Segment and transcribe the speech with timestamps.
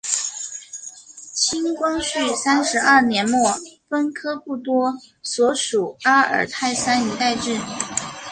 [1.35, 3.51] 清光绪三十二年末
[3.87, 7.55] 分科布多所属阿尔泰山一带置。